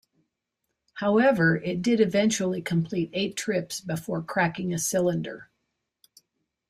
However, 0.95 1.57
it 1.57 1.83
did 1.83 1.99
eventually 1.99 2.59
complete 2.59 3.11
eight 3.13 3.37
trips 3.37 3.79
before 3.79 4.23
cracking 4.23 4.73
a 4.73 4.79
cylinder. 4.79 5.51